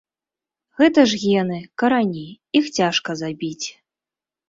[0.81, 2.25] Гэта ж гены, карані,
[2.63, 3.67] іх цяжка забіць.